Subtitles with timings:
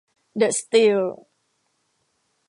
[0.37, 0.97] เดอะ สตีล